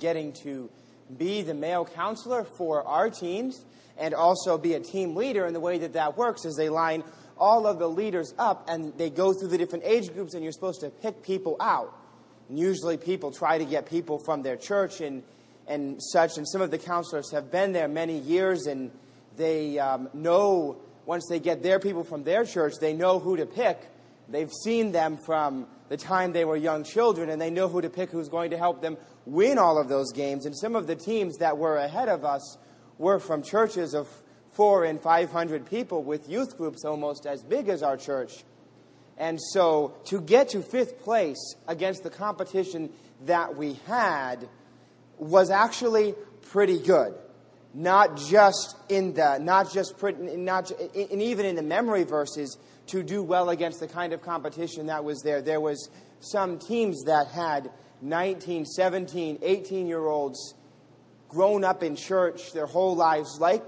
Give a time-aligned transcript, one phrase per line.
[0.00, 0.70] getting to
[1.16, 3.64] be the male counselor for our teams
[3.98, 5.44] and also be a team leader.
[5.44, 7.04] And the way that that works is they line
[7.38, 10.52] all of the leaders up and they go through the different age groups, and you're
[10.52, 11.96] supposed to pick people out.
[12.48, 15.22] And usually, people try to get people from their church and,
[15.66, 16.36] and such.
[16.36, 18.90] And some of the counselors have been there many years, and
[19.36, 20.76] they um, know
[21.06, 23.80] once they get their people from their church, they know who to pick.
[24.28, 27.90] They've seen them from the time they were young children, and they know who to
[27.90, 28.96] pick who's going to help them
[29.26, 30.46] win all of those games.
[30.46, 32.58] And some of the teams that were ahead of us
[32.98, 34.08] were from churches of
[34.52, 38.44] four and 500 people with youth groups almost as big as our church.
[39.16, 42.90] And so to get to fifth place against the competition
[43.26, 44.48] that we had
[45.18, 46.14] was actually
[46.50, 47.14] pretty good.
[47.72, 52.58] Not just in the, not just, print, not, and even in the memory verses,
[52.88, 55.40] to do well against the kind of competition that was there.
[55.40, 57.70] There was some teams that had
[58.02, 60.54] 19, 17, 18 year olds
[61.28, 63.62] grown up in church their whole lives, like,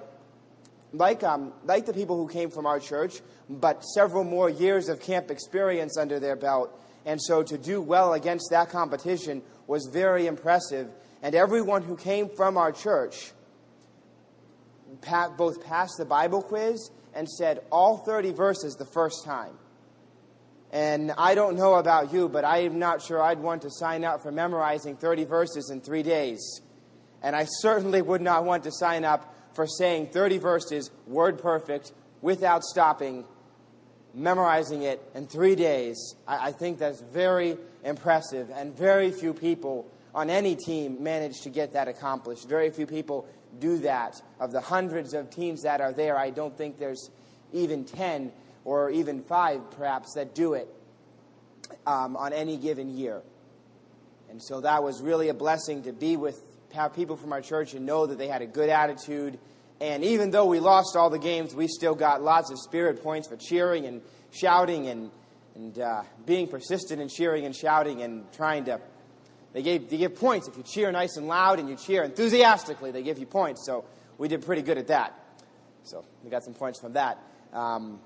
[0.93, 5.01] like, um, like the people who came from our church, but several more years of
[5.01, 6.79] camp experience under their belt.
[7.07, 10.91] And so to do well against that competition was very impressive.
[11.23, 13.33] And everyone who came from our church
[15.37, 19.53] both passed the Bible quiz and said all 30 verses the first time.
[20.73, 24.05] And I don't know about you, but I am not sure I'd want to sign
[24.05, 26.63] up for memorizing 30 verses in three days.
[27.23, 31.93] And I certainly would not want to sign up for saying 30 verses, word perfect,
[32.23, 33.25] without stopping,
[34.15, 36.15] memorizing it in three days.
[36.27, 41.51] I, I think that's very impressive, and very few people on any team manage to
[41.51, 42.49] get that accomplished.
[42.49, 43.27] Very few people
[43.59, 44.21] do that.
[44.41, 47.11] Of the hundreds of teams that are there, I don't think there's
[47.53, 48.33] even 10
[48.65, 50.69] or even five perhaps that do it
[51.87, 53.23] um, on any given year.
[54.31, 57.75] And so that was really a blessing to be with have people from our church
[57.75, 59.39] and know that they had a good attitude.
[59.81, 63.29] And even though we lost all the games, we still got lots of spirit points
[63.29, 65.11] for cheering and shouting and,
[65.55, 68.81] and uh, being persistent in cheering and shouting and trying to.
[69.53, 70.49] They gave, they give points.
[70.49, 73.67] If you cheer nice and loud and you cheer enthusiastically, they give you points.
[73.67, 73.85] So
[74.17, 75.19] we did pretty good at that.
[75.83, 77.19] So we got some points from that.
[77.53, 78.01] Um,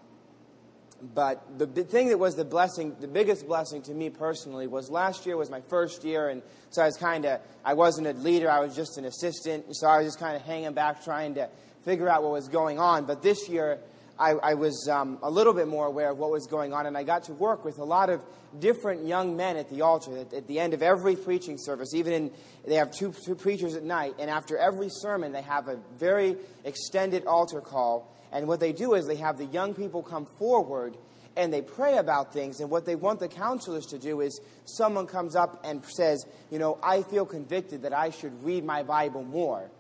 [1.03, 5.27] but the thing that was the blessing, the biggest blessing to me personally, was last
[5.27, 8.51] year was my first year, and so I was kind of, I wasn't a leader,
[8.51, 11.49] I was just an assistant, so I was just kind of hanging back trying to
[11.85, 13.05] figure out what was going on.
[13.05, 13.79] But this year,
[14.19, 16.97] I, I was um, a little bit more aware of what was going on, and
[16.97, 18.23] I got to work with a lot of
[18.59, 20.17] different young men at the altar.
[20.17, 22.31] At, at the end of every preaching service, even in,
[22.67, 26.37] they have two, two preachers at night, and after every sermon, they have a very
[26.65, 30.97] extended altar call and what they do is they have the young people come forward
[31.37, 32.61] and they pray about things.
[32.61, 36.59] And what they want the counselors to do is someone comes up and says, You
[36.59, 39.71] know, I feel convicted that I should read my Bible more.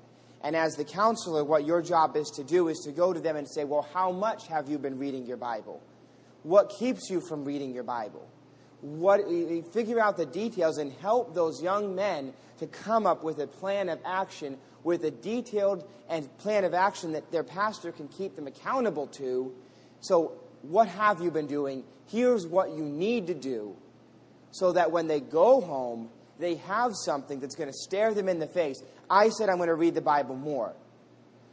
[0.42, 3.36] And as the counselor, what your job is to do is to go to them
[3.36, 5.82] and say, Well, how much have you been reading your Bible?
[6.42, 8.28] What keeps you from reading your Bible?
[8.80, 9.22] What,
[9.72, 13.88] figure out the details and help those young men to come up with a plan
[13.88, 18.46] of action with a detailed and plan of action that their pastor can keep them
[18.46, 19.52] accountable to.
[20.00, 20.32] So,
[20.62, 21.82] what have you been doing?
[22.06, 23.76] Here's what you need to do
[24.52, 28.38] so that when they go home, they have something that's going to stare them in
[28.38, 28.80] the face.
[29.10, 30.72] I said I'm going to read the Bible more.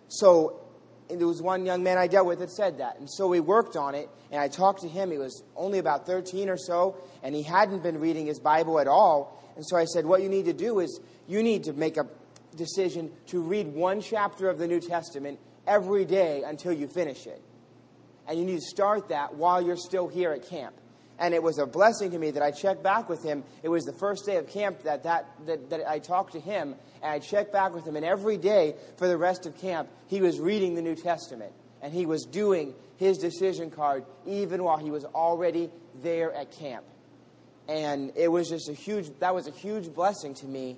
[0.09, 0.62] So,
[1.09, 2.99] there was one young man I dealt with that said that.
[2.99, 5.11] And so we worked on it, and I talked to him.
[5.11, 8.87] He was only about 13 or so, and he hadn't been reading his Bible at
[8.87, 9.41] all.
[9.55, 12.07] And so I said, What you need to do is you need to make a
[12.55, 17.41] decision to read one chapter of the New Testament every day until you finish it.
[18.27, 20.75] And you need to start that while you're still here at camp.
[21.19, 23.43] And it was a blessing to me that I checked back with him.
[23.61, 26.75] It was the first day of camp that, that, that, that I talked to him,
[27.01, 27.95] and I checked back with him.
[27.95, 31.53] And every day for the rest of camp, he was reading the New Testament.
[31.81, 35.69] And he was doing his decision card even while he was already
[36.01, 36.85] there at camp.
[37.67, 40.77] And it was just a huge, that was a huge blessing to me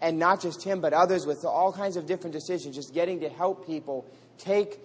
[0.00, 3.28] and not just him, but others with all kinds of different decisions, just getting to
[3.28, 4.04] help people
[4.38, 4.78] take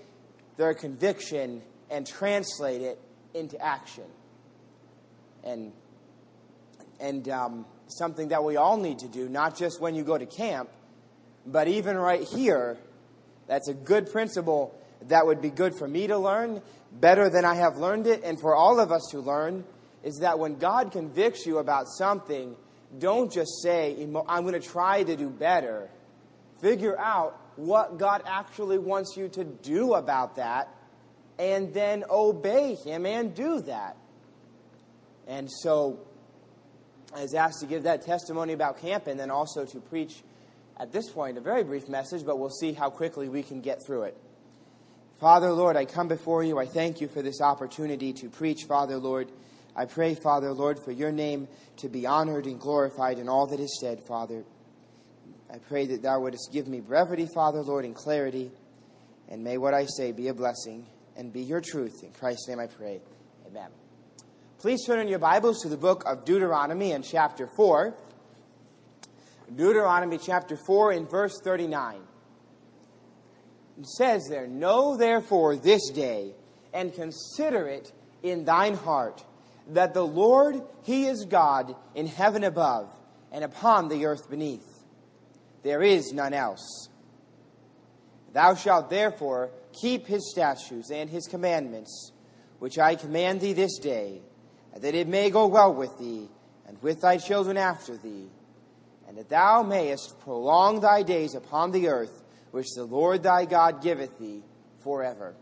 [0.58, 3.00] their conviction and translate it
[3.34, 4.06] into action.
[5.44, 5.72] And,
[7.00, 10.26] and um, something that we all need to do, not just when you go to
[10.26, 10.70] camp,
[11.46, 12.78] but even right here.
[13.48, 14.76] That's a good principle
[15.08, 18.40] that would be good for me to learn, better than I have learned it, and
[18.40, 19.64] for all of us to learn,
[20.04, 22.56] is that when God convicts you about something,
[22.98, 23.96] don't just say,
[24.28, 25.90] I'm going to try to do better.
[26.62, 30.70] Figure out what God actually wants you to do about that,
[31.38, 33.96] and then obey Him and do that.
[35.30, 36.00] And so,
[37.16, 40.24] I was asked to give that testimony about camp and then also to preach
[40.80, 43.86] at this point, a very brief message, but we'll see how quickly we can get
[43.86, 44.18] through it.
[45.20, 46.58] Father, Lord, I come before you.
[46.58, 49.30] I thank you for this opportunity to preach, Father, Lord.
[49.76, 53.60] I pray, Father, Lord, for your name to be honored and glorified in all that
[53.60, 54.46] is said, Father.
[55.54, 58.52] I pray that thou wouldst give me brevity, Father, Lord, and clarity,
[59.28, 60.86] and may what I say be a blessing
[61.18, 62.04] and be your truth.
[62.04, 63.02] In Christ's name I pray.
[63.46, 63.70] Amen.
[64.60, 67.96] Please turn in your Bibles to the book of Deuteronomy in chapter 4.
[69.56, 72.02] Deuteronomy chapter 4 in verse 39.
[73.80, 76.34] It says there, Know therefore this day,
[76.74, 79.24] and consider it in thine heart,
[79.70, 82.94] that the Lord, He is God in heaven above,
[83.32, 84.84] and upon the earth beneath.
[85.64, 86.90] There is none else.
[88.34, 92.12] Thou shalt therefore keep His statutes and His commandments,
[92.60, 94.22] which I command thee this day,
[94.76, 96.28] that it may go well with thee,
[96.68, 98.28] and with thy children after thee,
[99.08, 103.82] and that thou mayest prolong thy days upon the earth, which the Lord thy God
[103.82, 104.44] giveth thee
[104.84, 105.36] forever.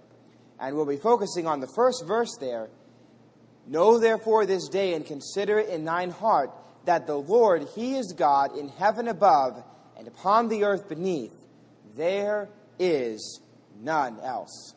[0.59, 2.69] And we'll be focusing on the first verse there.
[3.67, 6.51] Know therefore this day and consider it in thine heart
[6.85, 9.61] that the Lord, He is God in heaven above
[9.97, 11.33] and upon the earth beneath.
[11.95, 13.41] There is
[13.81, 14.73] none else.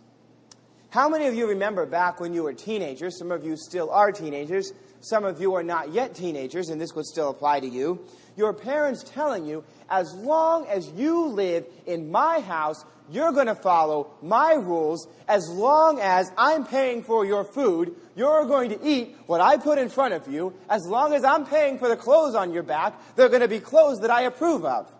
[0.91, 3.17] How many of you remember back when you were teenagers?
[3.17, 4.73] Some of you still are teenagers.
[5.01, 8.05] Some of you are not yet teenagers, and this would still apply to you.
[8.37, 13.55] Your parents telling you, as long as you live in my house, you're going to
[13.55, 15.07] follow my rules.
[15.29, 19.79] As long as I'm paying for your food, you're going to eat what I put
[19.79, 20.55] in front of you.
[20.69, 23.61] As long as I'm paying for the clothes on your back, they're going to be
[23.61, 24.93] clothes that I approve of.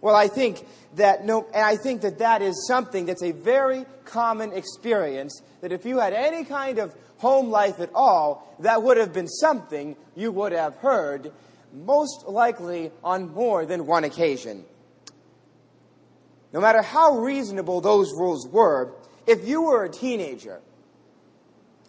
[0.00, 0.64] Well, I think
[0.94, 5.42] that no, and I think that that is something that's a very common experience.
[5.60, 9.28] That if you had any kind of home life at all, that would have been
[9.28, 11.32] something you would have heard,
[11.72, 14.64] most likely on more than one occasion.
[16.52, 18.94] No matter how reasonable those rules were,
[19.26, 20.60] if you were a teenager,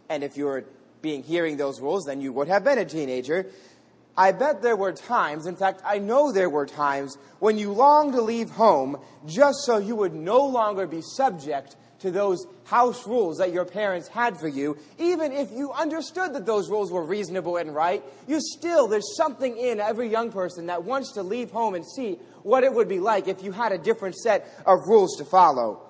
[0.10, 0.66] and if you were
[1.02, 3.46] being hearing those rules, then you would have been a teenager.
[4.20, 8.16] I bet there were times, in fact, I know there were times when you longed
[8.16, 13.38] to leave home just so you would no longer be subject to those house rules
[13.38, 14.78] that your parents had for you.
[14.98, 19.58] Even if you understood that those rules were reasonable and right, you still, there's something
[19.58, 23.00] in every young person that wants to leave home and see what it would be
[23.00, 25.82] like if you had a different set of rules to follow.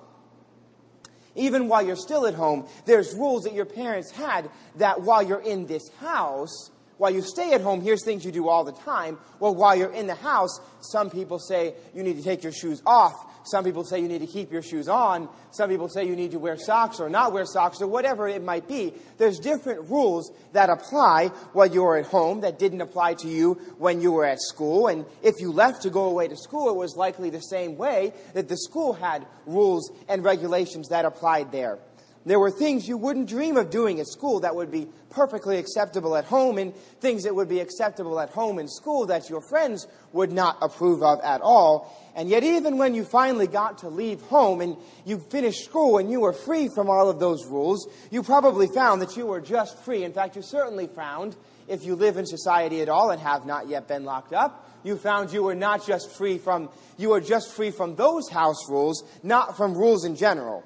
[1.34, 5.42] Even while you're still at home, there's rules that your parents had that while you're
[5.42, 9.16] in this house, while you stay at home, here's things you do all the time.
[9.38, 12.82] Well, while you're in the house, some people say you need to take your shoes
[12.84, 13.14] off.
[13.46, 15.26] Some people say you need to keep your shoes on.
[15.50, 18.44] Some people say you need to wear socks or not wear socks or whatever it
[18.44, 18.92] might be.
[19.16, 24.02] There's different rules that apply while you're at home that didn't apply to you when
[24.02, 24.88] you were at school.
[24.88, 28.12] And if you left to go away to school, it was likely the same way
[28.34, 31.78] that the school had rules and regulations that applied there.
[32.26, 36.16] There were things you wouldn't dream of doing at school that would be perfectly acceptable
[36.16, 39.86] at home, and things that would be acceptable at home and school that your friends
[40.12, 41.96] would not approve of at all.
[42.14, 44.76] And yet, even when you finally got to leave home and
[45.06, 49.00] you finished school and you were free from all of those rules, you probably found
[49.00, 50.04] that you were just free.
[50.04, 51.36] In fact, you certainly found,
[51.68, 54.96] if you live in society at all and have not yet been locked up, you
[54.96, 56.68] found you were not just free from,
[56.98, 60.64] you were just free from those house rules, not from rules in general.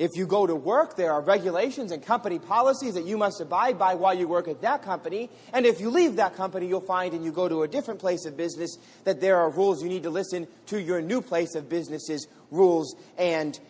[0.00, 3.78] If you go to work, there are regulations and company policies that you must abide
[3.78, 5.28] by while you work at that company.
[5.52, 8.24] And if you leave that company, you'll find and you go to a different place
[8.24, 11.68] of business that there are rules you need to listen to your new place of
[11.68, 13.60] business's rules and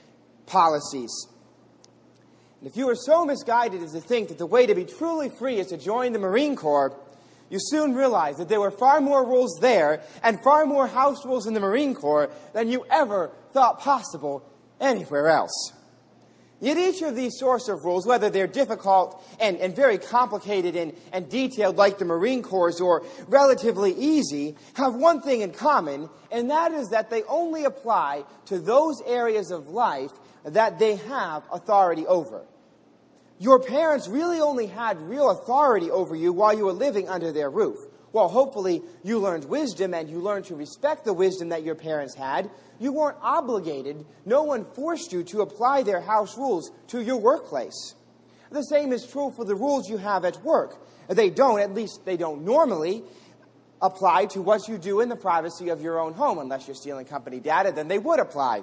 [0.46, 1.10] policies.
[2.60, 5.30] And if you are so misguided as to think that the way to be truly
[5.30, 6.94] free is to join the Marine Corps,
[7.48, 11.48] you soon realize that there were far more rules there and far more house rules
[11.48, 14.44] in the Marine Corps than you ever thought possible
[14.80, 15.72] anywhere else.
[16.60, 20.92] Yet each of these sorts of rules, whether they're difficult and, and very complicated and,
[21.10, 26.50] and detailed like the Marine Corps or relatively easy, have one thing in common, and
[26.50, 30.10] that is that they only apply to those areas of life
[30.44, 32.44] that they have authority over.
[33.38, 37.48] Your parents really only had real authority over you while you were living under their
[37.48, 37.78] roof.
[38.12, 42.14] Well, hopefully you learned wisdom and you learned to respect the wisdom that your parents
[42.14, 42.50] had
[42.80, 44.04] you weren't obligated.
[44.24, 47.94] No one forced you to apply their house rules to your workplace.
[48.50, 50.82] The same is true for the rules you have at work.
[51.06, 53.04] They don't, at least they don't normally,
[53.82, 56.38] apply to what you do in the privacy of your own home.
[56.38, 58.62] Unless you're stealing company data, then they would apply.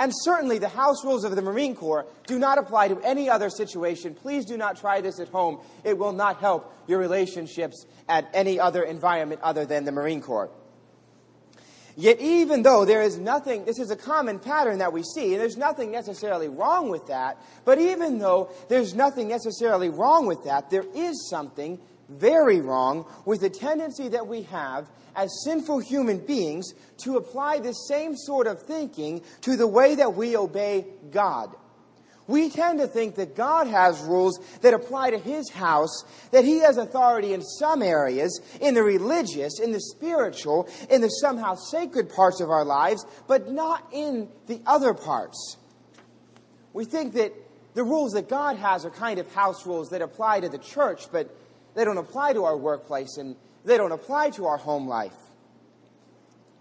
[0.00, 3.50] And certainly the house rules of the Marine Corps do not apply to any other
[3.50, 4.14] situation.
[4.14, 5.60] Please do not try this at home.
[5.84, 10.48] It will not help your relationships at any other environment other than the Marine Corps.
[11.96, 15.40] Yet, even though there is nothing, this is a common pattern that we see, and
[15.40, 20.70] there's nothing necessarily wrong with that, but even though there's nothing necessarily wrong with that,
[20.70, 21.78] there is something
[22.10, 27.72] very wrong with the tendency that we have as sinful human beings to apply the
[27.72, 31.54] same sort of thinking to the way that we obey God.
[32.26, 36.60] We tend to think that God has rules that apply to His house, that He
[36.60, 42.08] has authority in some areas, in the religious, in the spiritual, in the somehow sacred
[42.08, 45.56] parts of our lives, but not in the other parts.
[46.72, 47.32] We think that
[47.74, 51.10] the rules that God has are kind of house rules that apply to the church,
[51.10, 51.36] but
[51.74, 55.14] they don't apply to our workplace and they don't apply to our home life.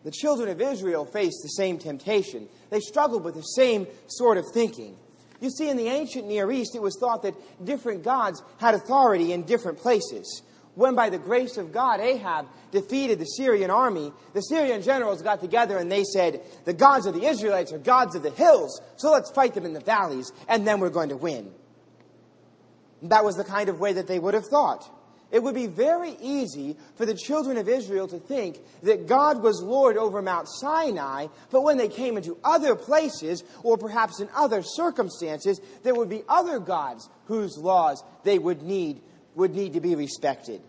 [0.03, 2.47] The children of Israel faced the same temptation.
[2.69, 4.97] They struggled with the same sort of thinking.
[5.41, 9.31] You see, in the ancient Near East, it was thought that different gods had authority
[9.33, 10.41] in different places.
[10.75, 15.41] When, by the grace of God, Ahab defeated the Syrian army, the Syrian generals got
[15.41, 19.11] together and they said, The gods of the Israelites are gods of the hills, so
[19.11, 21.51] let's fight them in the valleys, and then we're going to win.
[23.03, 24.89] That was the kind of way that they would have thought.
[25.31, 29.61] It would be very easy for the children of Israel to think that God was
[29.61, 34.63] Lord over Mount Sinai, but when they came into other places, or perhaps in other
[34.63, 39.01] circumstances, there would be other gods whose laws they would need,
[39.35, 40.61] would need to be respected.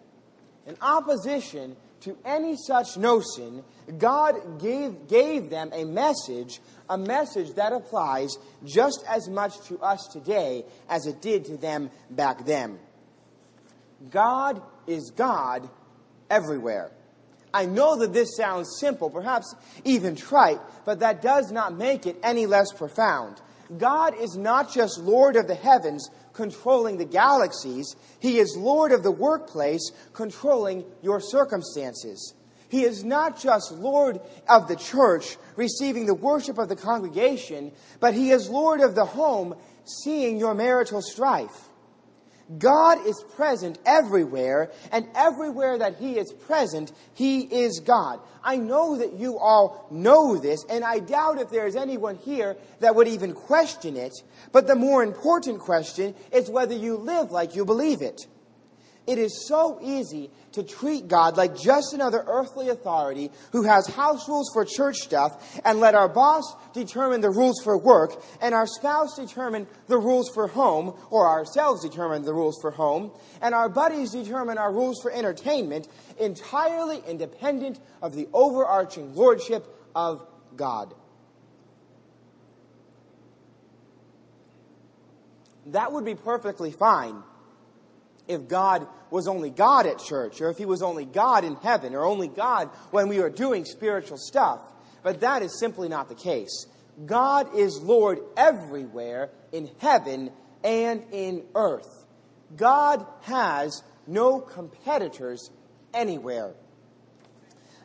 [0.67, 3.65] In opposition to any such notion,
[3.99, 10.07] God gave, gave them a message, a message that applies just as much to us
[10.13, 12.79] today as it did to them back then.
[14.09, 15.69] God is God
[16.31, 16.91] everywhere.
[17.53, 19.55] I know that this sounds simple, perhaps
[19.85, 23.41] even trite, but that does not make it any less profound.
[23.77, 29.03] God is not just Lord of the heavens, controlling the galaxies, He is Lord of
[29.03, 32.35] the workplace, controlling your circumstances.
[32.69, 38.15] He is not just Lord of the church, receiving the worship of the congregation, but
[38.15, 41.70] He is Lord of the home, seeing your marital strife.
[42.59, 48.21] God is present everywhere, and everywhere that He is present, He is God.
[48.43, 52.57] I know that you all know this, and I doubt if there is anyone here
[52.81, 54.15] that would even question it,
[54.53, 58.27] but the more important question is whether you live like you believe it.
[59.11, 64.29] It is so easy to treat God like just another earthly authority who has house
[64.29, 68.69] rules for church stuff and let our boss determine the rules for work and our
[68.69, 73.11] spouse determine the rules for home or ourselves determine the rules for home
[73.43, 75.89] and our buddies determine our rules for entertainment
[76.21, 80.25] entirely independent of the overarching lordship of
[80.55, 80.95] God.
[85.67, 87.25] That would be perfectly fine
[88.31, 91.95] if God was only God at church, or if he was only God in heaven,
[91.95, 94.61] or only God when we are doing spiritual stuff.
[95.03, 96.67] But that is simply not the case.
[97.05, 100.31] God is Lord everywhere in heaven
[100.63, 102.07] and in earth.
[102.57, 105.51] God has no competitors
[105.93, 106.53] anywhere.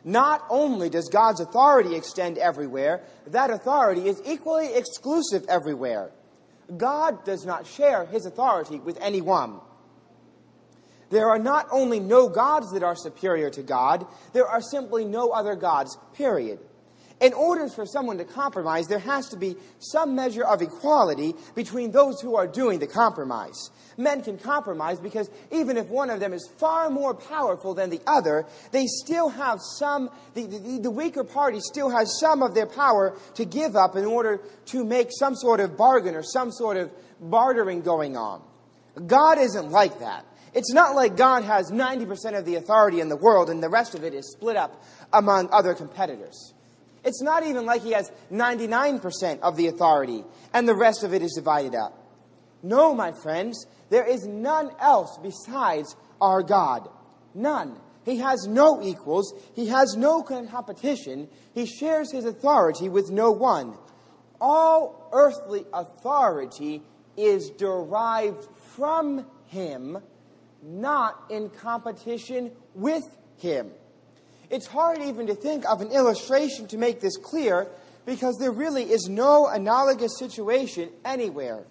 [0.04, 6.10] Not only does God's authority extend everywhere, that authority is equally exclusive everywhere.
[6.76, 9.60] God does not share his authority with anyone.
[11.10, 15.30] There are not only no gods that are superior to God, there are simply no
[15.30, 16.58] other gods, period.
[17.18, 21.90] In order for someone to compromise, there has to be some measure of equality between
[21.90, 23.70] those who are doing the compromise.
[23.96, 28.00] Men can compromise because even if one of them is far more powerful than the
[28.06, 32.66] other, they still have some, the, the, the weaker party still has some of their
[32.66, 36.76] power to give up in order to make some sort of bargain or some sort
[36.76, 38.42] of bartering going on.
[39.06, 40.26] God isn't like that.
[40.56, 43.94] It's not like God has 90% of the authority in the world and the rest
[43.94, 44.82] of it is split up
[45.12, 46.54] among other competitors.
[47.04, 51.20] It's not even like he has 99% of the authority and the rest of it
[51.20, 52.02] is divided up.
[52.62, 56.88] No, my friends, there is none else besides our God.
[57.34, 57.78] None.
[58.06, 59.34] He has no equals.
[59.54, 61.28] He has no competition.
[61.52, 63.76] He shares his authority with no one.
[64.40, 66.82] All earthly authority
[67.14, 69.98] is derived from him
[70.62, 73.04] not in competition with
[73.38, 73.70] him.
[74.50, 77.68] It's hard even to think of an illustration to make this clear
[78.04, 81.64] because there really is no analogous situation anywhere.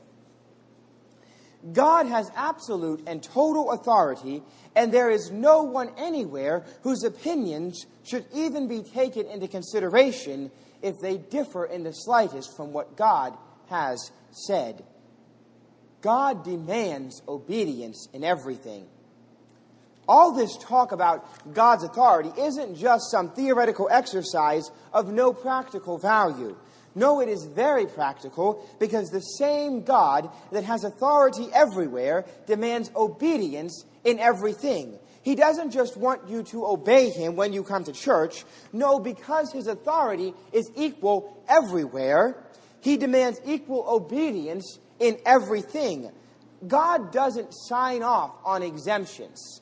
[1.73, 4.43] God has absolute and total authority,
[4.75, 10.51] and there is no one anywhere whose opinions should even be taken into consideration
[10.83, 13.35] if they differ in the slightest from what God
[13.69, 14.83] has said.
[16.05, 18.85] God demands obedience in everything.
[20.07, 26.55] All this talk about God's authority isn't just some theoretical exercise of no practical value.
[26.93, 33.83] No, it is very practical because the same God that has authority everywhere demands obedience
[34.03, 34.99] in everything.
[35.23, 38.45] He doesn't just want you to obey him when you come to church.
[38.71, 42.37] No, because his authority is equal everywhere,
[42.81, 46.11] he demands equal obedience in everything.
[46.67, 49.61] God doesn't sign off on exemptions.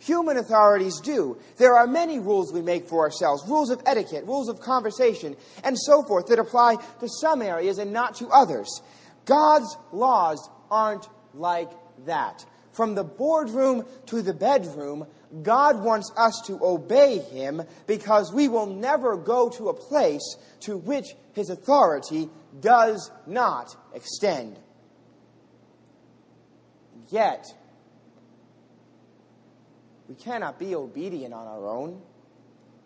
[0.00, 1.38] Human authorities do.
[1.56, 5.76] There are many rules we make for ourselves rules of etiquette, rules of conversation, and
[5.78, 8.80] so forth that apply to some areas and not to others.
[9.24, 11.70] God's laws aren't like
[12.06, 12.44] that.
[12.72, 15.06] From the boardroom to the bedroom,
[15.42, 20.78] God wants us to obey Him because we will never go to a place to
[20.78, 24.58] which His authority does not extend.
[27.10, 27.44] Yet,
[30.08, 32.00] we cannot be obedient on our own.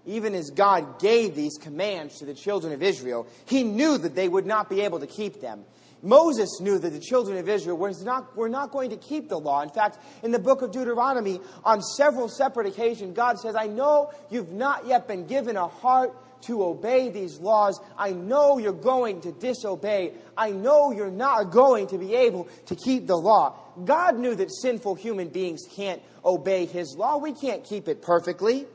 [0.04, 4.28] Even as God gave these commands to the children of Israel, He knew that they
[4.28, 5.64] would not be able to keep them.
[6.02, 9.38] Moses knew that the children of Israel were not, were not going to keep the
[9.38, 9.62] law.
[9.62, 14.10] In fact, in the book of Deuteronomy, on several separate occasions, God says, I know
[14.28, 17.80] you've not yet been given a heart to obey these laws.
[17.96, 20.14] I know you're going to disobey.
[20.36, 23.58] I know you're not going to be able to keep the law.
[23.84, 27.18] God knew that sinful human beings can't obey His law.
[27.18, 28.66] We can't keep it perfectly.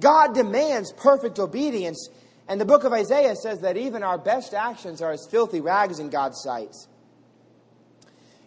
[0.00, 2.08] God demands perfect obedience
[2.48, 5.98] and the book of Isaiah says that even our best actions are as filthy rags
[5.98, 6.74] in God's sight.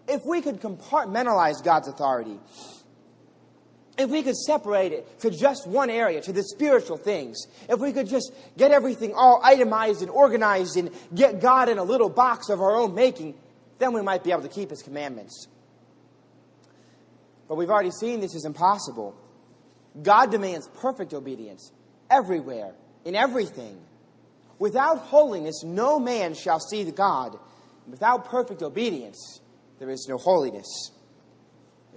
[0.07, 2.39] If we could compartmentalize God's authority,
[3.99, 7.91] if we could separate it to just one area, to the spiritual things, if we
[7.91, 12.47] could just get everything all itemized and organized and get God in a little box
[12.47, 13.35] of our own making,
[13.77, 15.47] then we might be able to keep His commandments.
[17.49, 19.17] But we've already seen this is impossible.
[20.01, 21.71] God demands perfect obedience
[22.09, 23.77] everywhere, in everything.
[24.59, 27.37] Without holiness, no man shall see the God.
[27.85, 29.41] Without perfect obedience,
[29.79, 30.91] there is no holiness.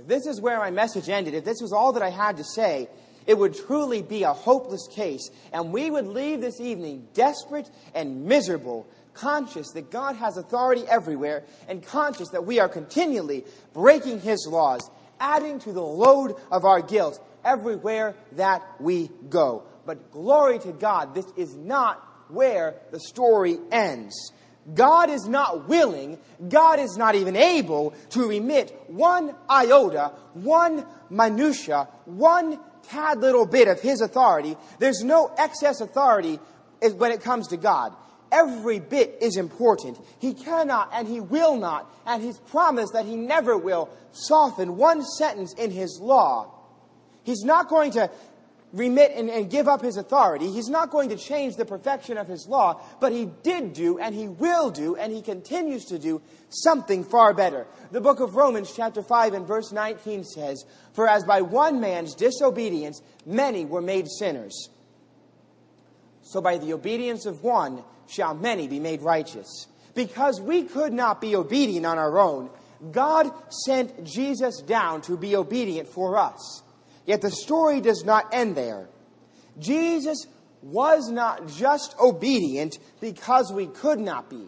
[0.02, 2.44] If this is where my message ended, if this was all that I had to
[2.44, 2.88] say,
[3.24, 8.24] it would truly be a hopeless case, and we would leave this evening desperate and
[8.24, 14.44] miserable, conscious that God has authority everywhere, and conscious that we are continually breaking His
[14.50, 19.62] laws, adding to the load of our guilt everywhere that we go.
[19.86, 24.32] But glory to God, this is not where the story ends.
[24.74, 31.88] God is not willing, God is not even able to remit one iota, one minutia,
[32.04, 34.56] one tad little bit of His authority.
[34.78, 36.38] There's no excess authority
[36.96, 37.94] when it comes to God.
[38.30, 39.98] Every bit is important.
[40.18, 45.04] He cannot and He will not, and He's promised that He never will soften one
[45.04, 46.54] sentence in His law.
[47.24, 48.10] He's not going to
[48.72, 50.50] remit and, and, give up his authority.
[50.50, 54.14] He's not going to change the perfection of his law, but he did do, and
[54.14, 57.66] he will do, and he continues to do something far better.
[57.90, 62.14] The book of Romans, chapter 5, and verse 19 says, For as by one man's
[62.14, 64.70] disobedience many were made sinners,
[66.22, 69.66] so by the obedience of one shall many be made righteous.
[69.94, 72.48] Because we could not be obedient on our own,
[72.90, 73.30] God
[73.66, 76.62] sent Jesus down to be obedient for us.
[77.06, 78.88] Yet the story does not end there.
[79.58, 80.26] Jesus
[80.62, 84.46] was not just obedient because we could not be,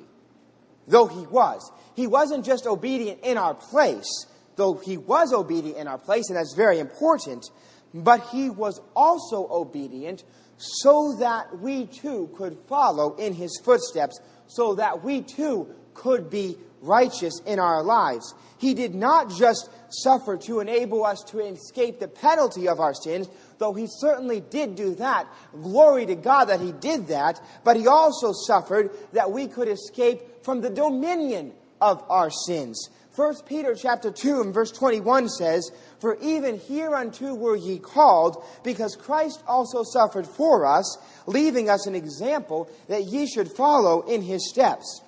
[0.86, 1.70] though he was.
[1.94, 6.36] He wasn't just obedient in our place, though he was obedient in our place, and
[6.36, 7.44] that's very important,
[7.92, 10.22] but he was also obedient
[10.56, 16.56] so that we too could follow in his footsteps, so that we too could be
[16.84, 18.34] righteous in our lives.
[18.58, 23.28] He did not just suffer to enable us to escape the penalty of our sins,
[23.58, 25.26] though he certainly did do that.
[25.52, 30.44] Glory to God that he did that, but he also suffered that we could escape
[30.44, 32.88] from the dominion of our sins.
[33.16, 35.70] 1 Peter chapter 2 and verse 21 says,
[36.00, 41.94] For even hereunto were ye called, because Christ also suffered for us, leaving us an
[41.94, 45.02] example that ye should follow in his steps.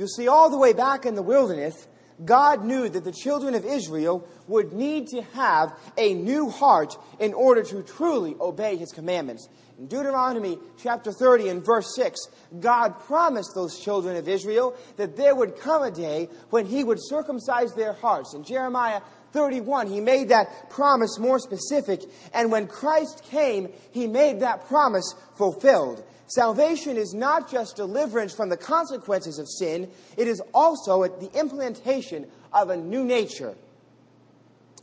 [0.00, 1.86] You see, all the way back in the wilderness,
[2.24, 7.34] God knew that the children of Israel would need to have a new heart in
[7.34, 9.46] order to truly obey his commandments.
[9.78, 12.18] In Deuteronomy chapter 30 and verse 6,
[12.60, 16.98] God promised those children of Israel that there would come a day when he would
[16.98, 18.32] circumcise their hearts.
[18.32, 19.02] In Jeremiah
[19.32, 22.02] 31, he made that promise more specific.
[22.34, 26.04] And when Christ came, he made that promise fulfilled.
[26.26, 32.26] Salvation is not just deliverance from the consequences of sin, it is also the implantation
[32.52, 33.54] of a new nature.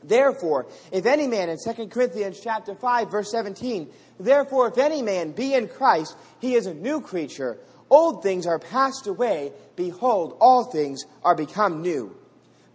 [0.04, 5.32] Therefore, if any man in 2 Corinthians chapter 5 verse 17, therefore if any man
[5.32, 7.58] be in Christ, he is a new creature.
[7.90, 12.16] Old things are passed away, behold all things are become new.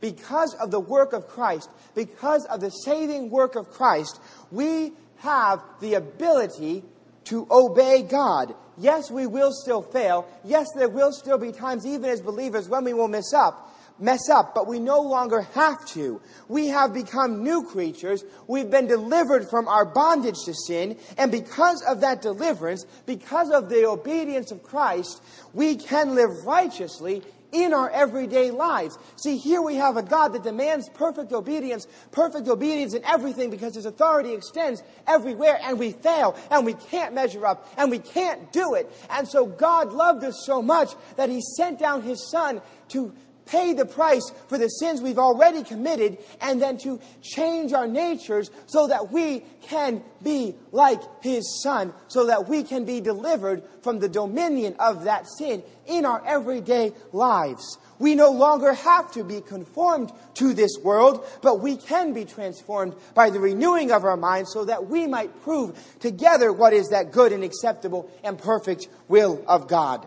[0.03, 5.63] Because of the work of Christ, because of the saving work of Christ, we have
[5.81, 6.83] the ability
[7.25, 8.55] to obey God.
[8.77, 10.29] Yes, we will still fail.
[10.45, 14.29] Yes, there will still be times, even as believers, when we will mess up mess
[14.29, 16.21] up, but we no longer have to.
[16.49, 18.25] We have become new creatures.
[18.49, 23.69] We've been delivered from our bondage to sin, and because of that deliverance, because of
[23.69, 25.23] the obedience of Christ,
[25.55, 28.99] we can live righteously in our everyday lives.
[29.17, 33.75] See, here we have a God that demands perfect obedience, perfect obedience in everything because
[33.75, 38.51] His authority extends everywhere and we fail and we can't measure up and we can't
[38.53, 38.91] do it.
[39.11, 43.13] And so God loved us so much that He sent down His Son to
[43.47, 48.51] pay the price for the sins we've already committed and then to change our natures
[48.67, 53.99] so that we can be like his son, so that we can be delivered from
[53.99, 57.79] the dominion of that sin in our everyday lives.
[57.99, 62.95] We no longer have to be conformed to this world, but we can be transformed
[63.15, 67.13] by the renewing of our minds so that we might prove together what is that
[67.13, 70.07] good and acceptable and perfect will of God.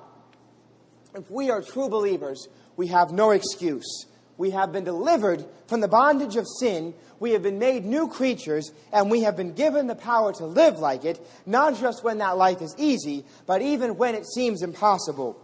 [1.13, 4.05] If we are true believers, we have no excuse.
[4.37, 6.93] We have been delivered from the bondage of sin.
[7.19, 10.79] We have been made new creatures, and we have been given the power to live
[10.79, 15.39] like it, not just when that life is easy, but even when it seems impossible.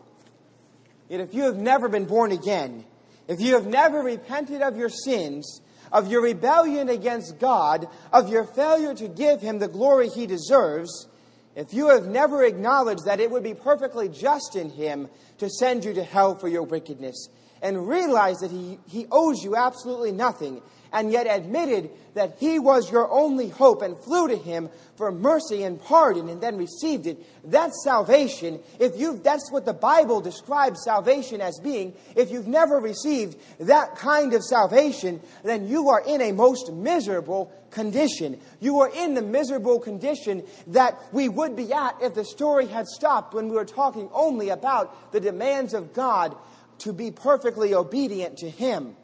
[1.08, 2.86] Yet if you have never been born again,
[3.28, 8.44] if you have never repented of your sins, of your rebellion against God, of your
[8.44, 11.08] failure to give Him the glory He deserves,
[11.56, 15.10] if you have never acknowledged that it would be perfectly just in Him
[15.40, 17.30] to send you to hell for your wickedness,
[17.62, 20.62] and realize that he, he owes you absolutely nothing,
[20.94, 25.64] and yet admitted that He was your only hope and flew to Him for mercy
[25.64, 27.18] and pardon and then received it.
[27.44, 28.60] That's salvation.
[28.80, 31.94] If you that's what the Bible describes salvation as being.
[32.16, 37.52] If you've never received that kind of salvation, then you are in a most miserable
[37.72, 38.40] condition.
[38.60, 42.88] You are in the miserable condition that we would be at if the story had
[42.88, 46.36] stopped when we were talking only about the demands of God
[46.80, 48.96] to be perfectly obedient to Him.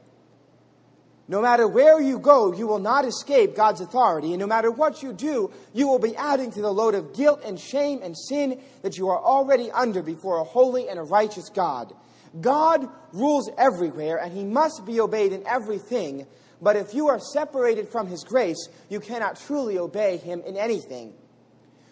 [1.29, 4.29] No matter where you go, you will not escape God's authority.
[4.29, 7.41] And no matter what you do, you will be adding to the load of guilt
[7.43, 11.49] and shame and sin that you are already under before a holy and a righteous
[11.49, 11.93] God.
[12.39, 16.27] God rules everywhere, and He must be obeyed in everything.
[16.61, 21.13] But if you are separated from His grace, you cannot truly obey Him in anything.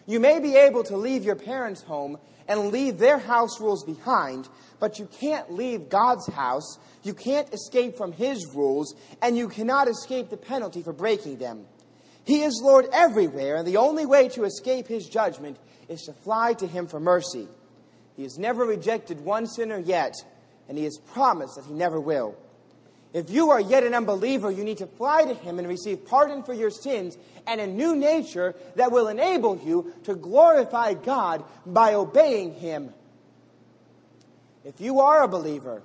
[0.06, 4.48] You may be able to leave your parents' home and leave their house rules behind,
[4.78, 6.78] but you can't leave God's house.
[7.02, 11.66] You can't escape from His rules, and you cannot escape the penalty for breaking them.
[12.24, 16.54] He is Lord everywhere, and the only way to escape His judgment is to fly
[16.54, 17.48] to Him for mercy.
[18.16, 20.14] He has never rejected one sinner yet,
[20.68, 22.36] and He has promised that He never will.
[23.16, 26.42] If you are yet an unbeliever, you need to fly to Him and receive pardon
[26.42, 31.94] for your sins and a new nature that will enable you to glorify God by
[31.94, 32.92] obeying Him.
[34.66, 35.82] If you are a believer,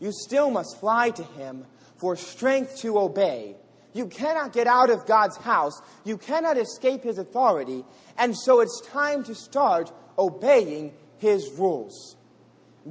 [0.00, 1.64] you still must fly to Him
[1.96, 3.56] for strength to obey.
[3.94, 5.80] You cannot get out of God's house.
[6.04, 7.86] You cannot escape His authority.
[8.18, 12.16] And so it's time to start obeying His rules.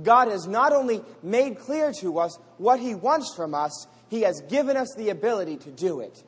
[0.01, 4.41] God has not only made clear to us what He wants from us, He has
[4.49, 6.23] given us the ability to do it.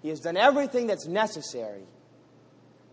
[0.00, 1.84] He has done everything that's necessary.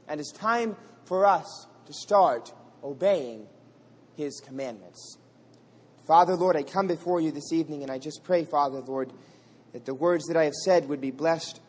[0.08, 2.52] And it's time for us to start
[2.84, 3.48] obeying
[4.15, 5.18] His commandments.
[6.06, 9.13] Father, Lord, I come before you this evening and I just pray, Father, Lord,
[9.74, 11.62] that the words that I have said would be blessed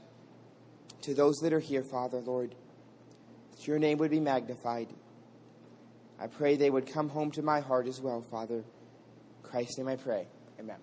[1.03, 2.55] to those that are here, Father, Lord,
[3.51, 4.88] that your name would be magnified.
[6.20, 8.56] I pray they would come home to my heart as well, Father.
[8.56, 8.64] In
[9.42, 10.26] Christ's name I pray.
[10.59, 10.76] Amen.